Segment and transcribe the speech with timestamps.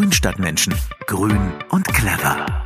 [0.00, 0.74] Grünstadtmenschen.
[1.06, 2.64] Grün und clever.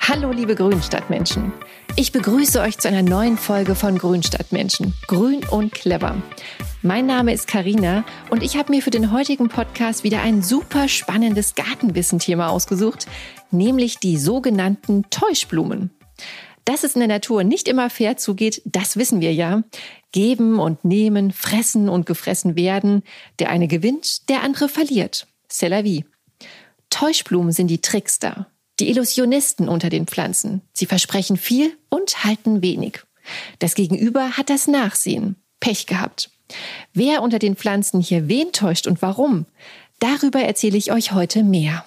[0.00, 1.52] Hallo liebe Grünstadtmenschen.
[1.94, 4.92] Ich begrüße euch zu einer neuen Folge von Grünstadtmenschen.
[5.06, 6.16] Grün und clever.
[6.82, 10.88] Mein Name ist Karina und ich habe mir für den heutigen Podcast wieder ein super
[10.88, 13.06] spannendes Gartenwissen-Thema ausgesucht,
[13.52, 15.92] nämlich die sogenannten Täuschblumen.
[16.64, 19.62] Dass es in der Natur nicht immer fair zugeht, das wissen wir ja.
[20.12, 23.02] Geben und nehmen, fressen und gefressen werden.
[23.38, 25.26] Der eine gewinnt, der andere verliert.
[25.50, 26.04] C'est la vie.
[26.90, 28.46] Täuschblumen sind die Trickster,
[28.80, 30.62] die Illusionisten unter den Pflanzen.
[30.72, 33.00] Sie versprechen viel und halten wenig.
[33.58, 35.36] Das Gegenüber hat das Nachsehen.
[35.60, 36.30] Pech gehabt.
[36.92, 39.46] Wer unter den Pflanzen hier wen täuscht und warum,
[40.00, 41.84] darüber erzähle ich euch heute mehr.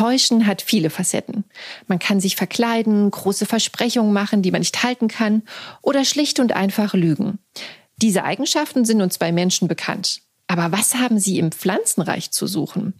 [0.00, 1.44] Täuschen hat viele Facetten.
[1.86, 5.42] Man kann sich verkleiden, große Versprechungen machen, die man nicht halten kann,
[5.82, 7.38] oder schlicht und einfach lügen.
[7.96, 10.22] Diese Eigenschaften sind uns bei Menschen bekannt.
[10.46, 12.94] Aber was haben sie im Pflanzenreich zu suchen?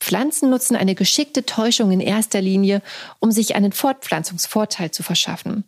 [0.00, 2.82] Pflanzen nutzen eine geschickte Täuschung in erster Linie,
[3.20, 5.62] um sich einen Fortpflanzungsvorteil zu verschaffen.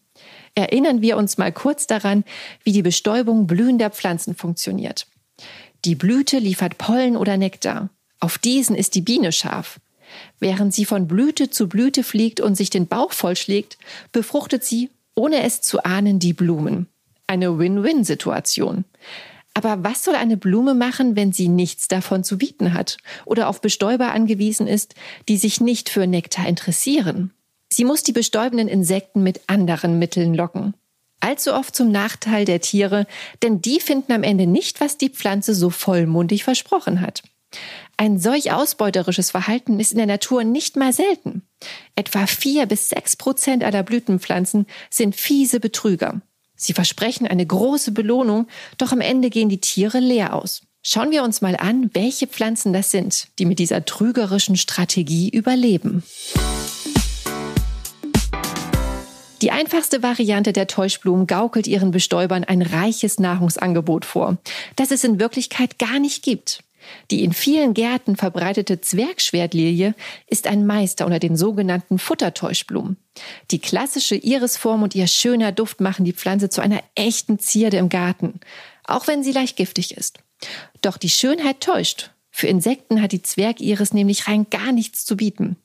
[0.57, 2.25] Erinnern wir uns mal kurz daran,
[2.65, 5.07] wie die Bestäubung blühender Pflanzen funktioniert.
[5.85, 7.89] Die Blüte liefert Pollen oder Nektar.
[8.19, 9.79] Auf diesen ist die Biene scharf.
[10.41, 13.79] Während sie von Blüte zu Blüte fliegt und sich den Bauch vollschlägt,
[14.13, 16.87] befruchtet sie, ohne es zu ahnen, die Blumen.
[17.27, 18.85] Eine Win-Win-Situation.
[19.55, 23.63] Aber was soll eine Blume machen, wenn sie nichts davon zu bieten hat oder auf
[23.63, 24.95] Bestäuber angewiesen ist,
[25.29, 27.33] die sich nicht für Nektar interessieren?
[27.73, 30.75] Sie muss die bestäubenden Insekten mit anderen Mitteln locken.
[31.21, 33.07] Allzu oft zum Nachteil der Tiere,
[33.43, 37.23] denn die finden am Ende nicht, was die Pflanze so vollmundig versprochen hat.
[37.99, 41.43] Ein solch ausbeuterisches Verhalten ist in der Natur nicht mal selten.
[41.95, 46.21] Etwa vier bis sechs Prozent aller Blütenpflanzen sind fiese Betrüger.
[46.55, 50.63] Sie versprechen eine große Belohnung, doch am Ende gehen die Tiere leer aus.
[50.83, 56.03] Schauen wir uns mal an, welche Pflanzen das sind, die mit dieser trügerischen Strategie überleben.
[59.43, 64.37] Die einfachste Variante der Täuschblumen gaukelt ihren Bestäubern ein reiches Nahrungsangebot vor,
[64.77, 66.63] das es in Wirklichkeit gar nicht gibt.
[67.11, 69.95] Die in vielen Gärten verbreitete Zwergschwertlilie
[70.27, 72.97] ist ein Meister unter den sogenannten Futtertäuschblumen.
[73.51, 77.89] Die klassische Irisform und ihr schöner Duft machen die Pflanze zu einer echten Zierde im
[77.89, 78.41] Garten,
[78.85, 80.19] auch wenn sie leicht giftig ist.
[80.83, 82.11] Doch die Schönheit täuscht.
[82.31, 85.57] Für Insekten hat die Zwergiris nämlich rein gar nichts zu bieten.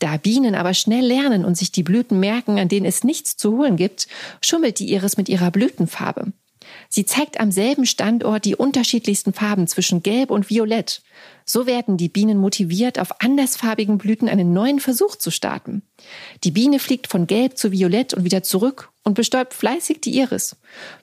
[0.00, 3.56] Da Bienen aber schnell lernen und sich die Blüten merken, an denen es nichts zu
[3.56, 4.08] holen gibt,
[4.40, 6.32] schummelt die Iris mit ihrer Blütenfarbe.
[6.88, 11.02] Sie zeigt am selben Standort die unterschiedlichsten Farben zwischen Gelb und Violett.
[11.44, 15.82] So werden die Bienen motiviert, auf andersfarbigen Blüten einen neuen Versuch zu starten.
[16.44, 20.56] Die Biene fliegt von Gelb zu Violett und wieder zurück und bestäubt fleißig die Iris.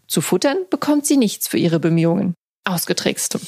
[0.08, 2.34] Zu futtern bekommt sie nichts für ihre Bemühungen.
[2.66, 3.40] Ausgetrickst.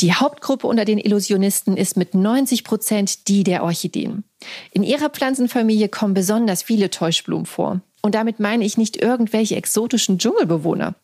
[0.00, 4.24] Die Hauptgruppe unter den Illusionisten ist mit 90 Prozent die der Orchideen.
[4.70, 7.80] In ihrer Pflanzenfamilie kommen besonders viele Täuschblumen vor.
[8.04, 10.94] Und damit meine ich nicht irgendwelche exotischen Dschungelbewohner.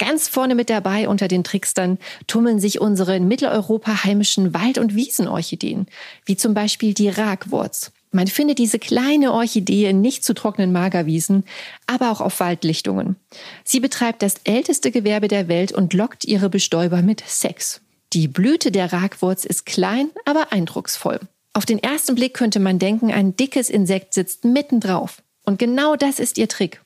[0.00, 1.96] Ganz vorne mit dabei unter den Trickstern
[2.26, 5.86] tummeln sich unsere in Mitteleuropa heimischen Wald- und Wiesenorchideen,
[6.24, 7.92] wie zum Beispiel die Ragwurz.
[8.10, 11.44] Man findet diese kleine Orchidee nicht zu trockenen Magerwiesen,
[11.86, 13.14] aber auch auf Waldlichtungen.
[13.62, 17.80] Sie betreibt das älteste Gewerbe der Welt und lockt ihre Bestäuber mit Sex.
[18.12, 21.20] Die Blüte der Ragwurz ist klein, aber eindrucksvoll.
[21.52, 25.22] Auf den ersten Blick könnte man denken, ein dickes Insekt sitzt mittendrauf.
[25.50, 26.80] Und genau das ist ihr Trick.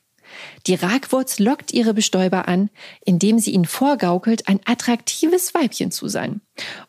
[0.65, 2.71] Die Ragwurz lockt ihre Bestäuber an,
[3.05, 6.41] indem sie ihnen vorgaukelt, ein attraktives Weibchen zu sein.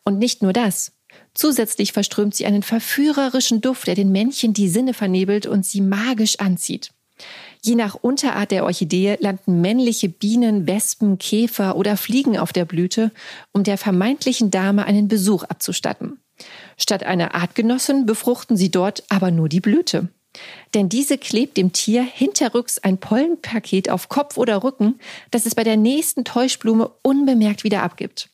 [0.03, 0.93] Und nicht nur das.
[1.35, 6.39] Zusätzlich verströmt sie einen verführerischen Duft, der den Männchen die Sinne vernebelt und sie magisch
[6.39, 6.93] anzieht.
[7.63, 13.13] Je nach Unterart der Orchidee landen männliche Bienen, Wespen, Käfer oder Fliegen auf der Blüte,
[13.53, 16.21] um der vermeintlichen Dame einen Besuch abzustatten.
[16.79, 20.09] Statt einer Artgenossin befruchten sie dort aber nur die Blüte.
[20.75, 24.99] Denn diese klebt dem Tier hinterrücks ein Pollenpaket auf Kopf oder Rücken,
[25.31, 28.31] das es bei der nächsten Täuschblume unbemerkt wieder abgibt.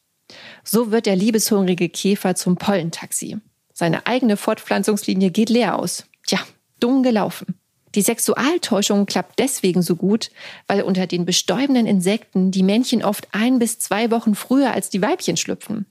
[0.64, 3.38] So wird der liebeshungrige Käfer zum Pollentaxi.
[3.72, 6.06] Seine eigene Fortpflanzungslinie geht leer aus.
[6.26, 6.38] Tja,
[6.80, 7.58] dumm gelaufen.
[7.94, 10.30] Die Sexualtäuschung klappt deswegen so gut,
[10.66, 15.02] weil unter den bestäubenden Insekten die Männchen oft ein bis zwei Wochen früher als die
[15.02, 15.86] Weibchen schlüpfen.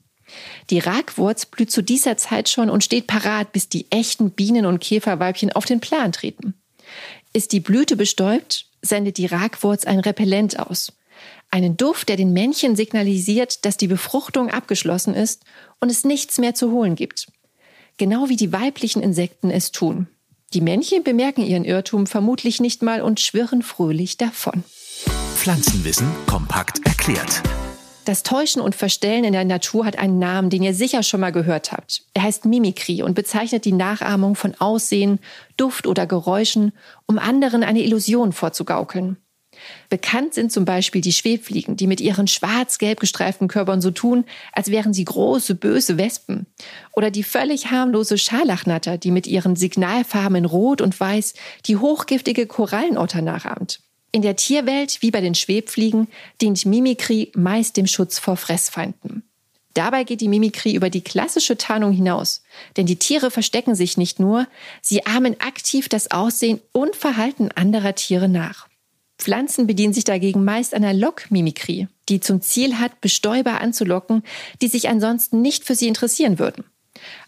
[0.70, 4.80] Die Ragwurz blüht zu dieser Zeit schon und steht parat, bis die echten Bienen- und
[4.80, 6.54] Käferweibchen auf den Plan treten.
[7.32, 10.92] Ist die Blüte bestäubt, sendet die Ragwurz ein Repellent aus.
[11.50, 15.44] Einen Duft, der den Männchen signalisiert, dass die Befruchtung abgeschlossen ist
[15.80, 17.26] und es nichts mehr zu holen gibt.
[17.98, 20.08] Genau wie die weiblichen Insekten es tun.
[20.54, 24.64] Die Männchen bemerken ihren Irrtum vermutlich nicht mal und schwirren fröhlich davon.
[25.34, 27.42] Pflanzenwissen kompakt erklärt.
[28.04, 31.30] Das Täuschen und Verstellen in der Natur hat einen Namen, den ihr sicher schon mal
[31.30, 32.02] gehört habt.
[32.14, 35.20] Er heißt Mimikrie und bezeichnet die Nachahmung von Aussehen,
[35.56, 36.72] Duft oder Geräuschen,
[37.06, 39.18] um anderen eine Illusion vorzugaukeln.
[39.88, 44.70] Bekannt sind zum Beispiel die Schwebfliegen, die mit ihren schwarz-gelb gestreiften Körpern so tun, als
[44.70, 46.46] wären sie große, böse Wespen.
[46.92, 51.34] Oder die völlig harmlose Scharlachnatter, die mit ihren Signalfarben in Rot und Weiß
[51.66, 53.80] die hochgiftige Korallenotter nachahmt.
[54.12, 56.06] In der Tierwelt, wie bei den Schwebfliegen,
[56.40, 59.22] dient Mimikrie meist dem Schutz vor Fressfeinden.
[59.74, 62.42] Dabei geht die Mimikrie über die klassische Tarnung hinaus.
[62.76, 64.46] Denn die Tiere verstecken sich nicht nur,
[64.82, 68.68] sie ahmen aktiv das Aussehen und Verhalten anderer Tiere nach.
[69.18, 74.24] Pflanzen bedienen sich dagegen meist einer Lockmimikrie, die zum Ziel hat, Bestäuber anzulocken,
[74.60, 76.64] die sich ansonsten nicht für sie interessieren würden.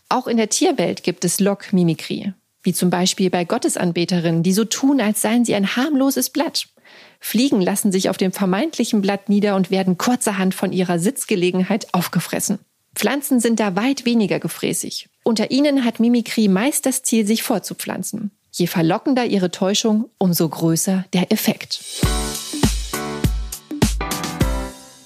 [0.08, 5.00] Auch in der Tierwelt gibt es Lockmimikrie, wie zum Beispiel bei Gottesanbeterinnen, die so tun,
[5.00, 6.68] als seien sie ein harmloses Blatt.
[7.20, 12.58] Fliegen lassen sich auf dem vermeintlichen Blatt nieder und werden kurzerhand von ihrer Sitzgelegenheit aufgefressen.
[12.94, 15.08] Pflanzen sind da weit weniger gefräßig.
[15.24, 18.30] Unter ihnen hat Mimikrie meist das Ziel, sich fortzupflanzen.
[18.52, 21.80] Je verlockender ihre Täuschung, umso größer der Effekt.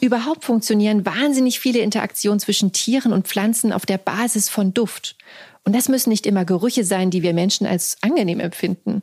[0.00, 5.16] Überhaupt funktionieren wahnsinnig viele Interaktionen zwischen Tieren und Pflanzen auf der Basis von Duft.
[5.64, 9.02] Und das müssen nicht immer Gerüche sein, die wir Menschen als angenehm empfinden.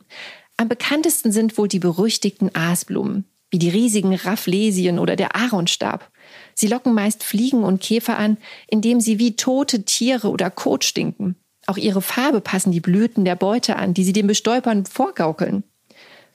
[0.56, 6.10] Am bekanntesten sind wohl die berüchtigten Aasblumen, wie die riesigen Rafflesien oder der Aaronstab.
[6.54, 11.36] Sie locken meist Fliegen und Käfer an, indem sie wie tote Tiere oder Kot stinken.
[11.66, 15.64] Auch ihre Farbe passen die Blüten der Beute an, die sie den Bestäubern vorgaukeln.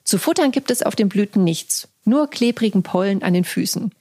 [0.04, 3.92] Zu futtern gibt es auf den Blüten nichts, nur klebrigen Pollen an den Füßen.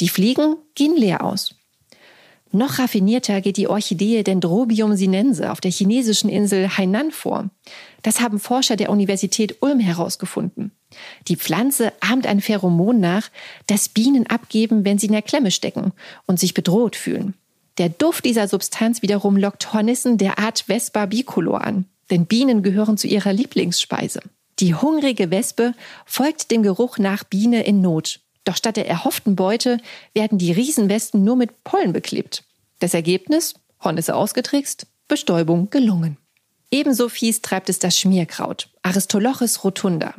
[0.00, 1.54] Die Fliegen gehen leer aus.
[2.54, 7.50] Noch raffinierter geht die Orchidee Dendrobium sinense auf der chinesischen Insel Hainan vor.
[8.02, 10.70] Das haben Forscher der Universität Ulm herausgefunden.
[11.26, 13.28] Die Pflanze ahmt ein Pheromon nach,
[13.66, 15.90] das Bienen abgeben, wenn sie in der Klemme stecken
[16.26, 17.34] und sich bedroht fühlen.
[17.76, 22.96] Der Duft dieser Substanz wiederum lockt Hornissen der Art Vespa bicolor an, denn Bienen gehören
[22.96, 24.20] zu ihrer Lieblingsspeise.
[24.60, 25.74] Die hungrige Wespe
[26.06, 29.78] folgt dem Geruch nach Biene in Not doch statt der erhofften Beute
[30.12, 32.44] werden die Riesenwesten nur mit Pollen beklebt.
[32.78, 33.54] Das Ergebnis?
[33.82, 36.16] Hornisse ausgetrickst, Bestäubung gelungen.
[36.70, 40.14] Ebenso fies treibt es das Schmierkraut, Aristolochus rotunda.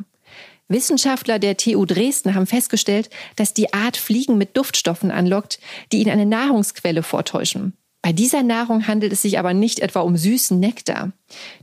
[0.68, 5.60] Wissenschaftler der TU Dresden haben festgestellt, dass die Art Fliegen mit Duftstoffen anlockt,
[5.92, 7.74] die ihnen eine Nahrungsquelle vortäuschen.
[8.02, 11.12] Bei dieser Nahrung handelt es sich aber nicht etwa um süßen Nektar.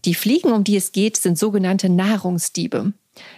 [0.05, 2.93] Die Fliegen, um die es geht, sind sogenannte Nahrungsdiebe.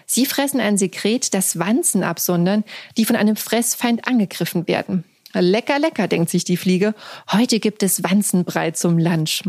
[0.06, 2.64] Sie fressen ein Sekret, das Wanzen absondern,
[2.98, 5.04] die von einem Fressfeind angegriffen werden.
[5.34, 6.96] Lecker, lecker, denkt sich die Fliege.
[7.32, 9.44] Heute gibt es Wanzenbrei zum Lunch.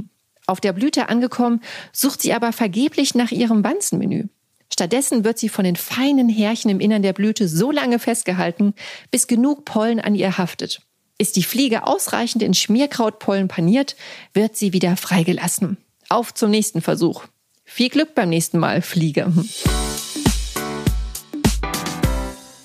[0.46, 1.60] Auf der Blüte angekommen,
[1.92, 4.24] sucht sie aber vergeblich nach ihrem Wanzenmenü.
[4.72, 8.74] Stattdessen wird sie von den feinen Härchen im Innern der Blüte so lange festgehalten,
[9.10, 10.82] bis genug Pollen an ihr haftet.
[11.18, 13.96] Ist die Fliege ausreichend in Schmierkrautpollen paniert,
[14.34, 15.78] wird sie wieder freigelassen.
[16.08, 17.24] Auf zum nächsten Versuch.
[17.64, 19.32] Viel Glück beim nächsten Mal, Fliege.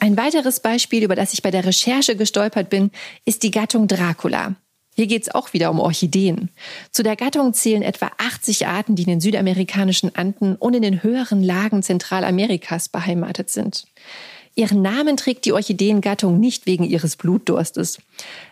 [0.03, 2.89] Ein weiteres Beispiel, über das ich bei der Recherche gestolpert bin,
[3.24, 4.56] ist die Gattung Dracula.
[4.95, 6.50] Hier geht es auch wieder um Orchideen.
[6.89, 11.03] Zu der Gattung zählen etwa 80 Arten, die in den südamerikanischen Anden und in den
[11.03, 13.86] höheren Lagen Zentralamerikas beheimatet sind.
[14.56, 18.00] Ihren Namen trägt die Orchideengattung nicht wegen ihres Blutdurstes.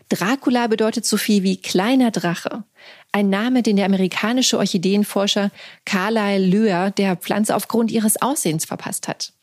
[0.09, 2.63] Dracula bedeutet so viel wie kleiner Drache.
[3.11, 5.49] Ein Name, den der amerikanische Orchideenforscher
[5.85, 9.33] Carlyle Löhr der Pflanze aufgrund ihres Aussehens verpasst hat.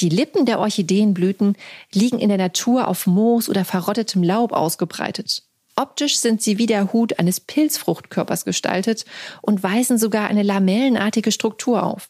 [0.00, 1.56] Die Lippen der Orchideenblüten
[1.92, 5.42] liegen in der Natur auf Moos oder verrottetem Laub ausgebreitet.
[5.76, 9.04] Optisch sind sie wie der Hut eines Pilzfruchtkörpers gestaltet
[9.42, 12.08] und weisen sogar eine lamellenartige Struktur auf.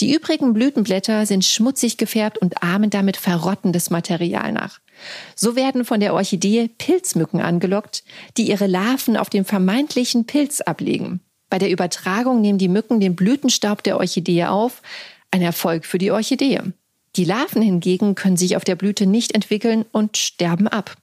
[0.00, 4.80] Die übrigen Blütenblätter sind schmutzig gefärbt und ahmen damit verrottendes Material nach.
[5.34, 8.04] So werden von der Orchidee Pilzmücken angelockt,
[8.36, 11.20] die ihre Larven auf dem vermeintlichen Pilz ablegen.
[11.48, 14.82] Bei der Übertragung nehmen die Mücken den Blütenstaub der Orchidee auf,
[15.30, 16.60] ein Erfolg für die Orchidee.
[17.16, 20.96] Die Larven hingegen können sich auf der Blüte nicht entwickeln und sterben ab.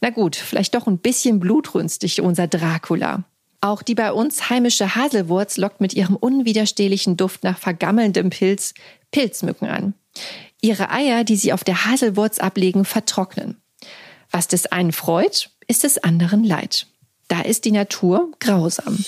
[0.00, 3.24] Na gut, vielleicht doch ein bisschen blutrünstig unser Dracula.
[3.60, 8.74] Auch die bei uns heimische Haselwurz lockt mit ihrem unwiderstehlichen Duft nach vergammelndem Pilz
[9.10, 9.94] Pilzmücken an.
[10.60, 13.60] Ihre Eier, die sie auf der Haselwurz ablegen, vertrocknen.
[14.30, 16.86] Was des einen freut, ist des anderen leid.
[17.28, 18.98] Da ist die Natur grausam.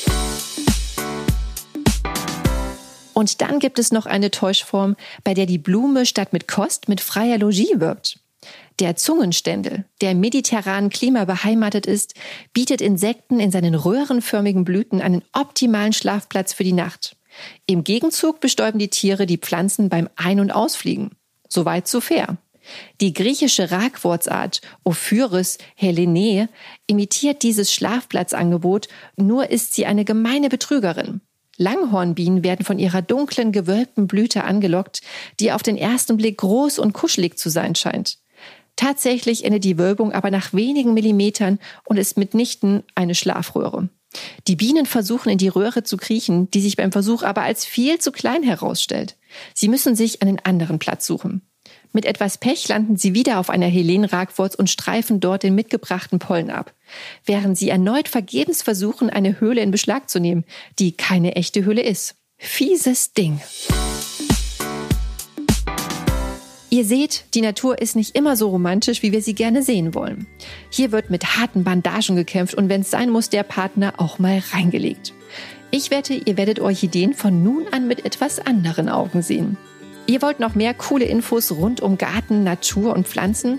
[3.19, 4.95] Und dann gibt es noch eine Täuschform,
[5.25, 8.21] bei der die Blume statt mit Kost mit freier Logis wirbt.
[8.79, 12.15] Der Zungenständel, der im mediterranen Klima beheimatet ist,
[12.53, 17.17] bietet Insekten in seinen röhrenförmigen Blüten einen optimalen Schlafplatz für die Nacht.
[17.67, 21.11] Im Gegenzug bestäuben die Tiere die Pflanzen beim Ein- und Ausfliegen.
[21.49, 22.37] Soweit so fair.
[23.01, 26.49] Die griechische Ragwortsart Ophyris helene
[26.87, 31.21] imitiert dieses Schlafplatzangebot, nur ist sie eine gemeine Betrügerin.
[31.59, 35.03] Langhornbienen werden von ihrer dunklen, gewölbten Blüte angelockt,
[35.41, 38.19] die auf den ersten Blick groß und kuschelig zu sein scheint.
[38.77, 43.89] Tatsächlich endet die Wölbung aber nach wenigen Millimetern und ist mitnichten eine Schlafröhre.
[44.47, 47.99] Die Bienen versuchen in die Röhre zu kriechen, die sich beim Versuch aber als viel
[47.99, 49.17] zu klein herausstellt.
[49.53, 51.43] Sie müssen sich einen anderen Platz suchen.
[51.93, 56.51] Mit etwas Pech landen sie wieder auf einer Helenragwurz und streifen dort den mitgebrachten Pollen
[56.51, 56.75] ab,
[57.25, 60.45] während sie erneut vergebens versuchen, eine Höhle in Beschlag zu nehmen,
[60.79, 62.17] die keine echte Höhle ist.
[62.37, 63.41] Fieses Ding.
[66.71, 70.27] Ihr seht, die Natur ist nicht immer so romantisch, wie wir sie gerne sehen wollen.
[70.69, 74.43] Hier wird mit harten Bandagen gekämpft und wenn es sein muss, der Partner auch mal
[74.53, 75.15] reingelegt.
[75.71, 79.57] Ich wette, ihr werdet Orchideen von nun an mit etwas anderen Augen sehen.
[80.09, 83.59] Ihr wollt noch mehr coole Infos rund um Garten, Natur und Pflanzen?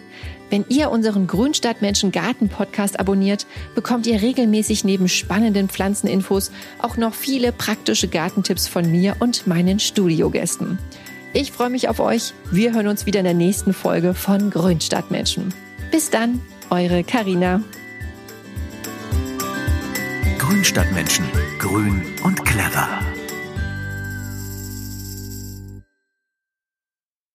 [0.49, 7.13] Wenn ihr unseren Grünstadtmenschen Garten Podcast abonniert, bekommt ihr regelmäßig neben spannenden Pflanzeninfos auch noch
[7.13, 10.79] viele praktische Gartentipps von mir und meinen Studiogästen.
[11.33, 12.33] Ich freue mich auf euch.
[12.49, 15.53] Wir hören uns wieder in der nächsten Folge von Grünstadtmenschen.
[15.91, 16.41] Bis dann,
[16.71, 17.61] eure Karina.
[20.39, 21.25] Grünstadtmenschen.
[21.59, 23.01] Grün und clever.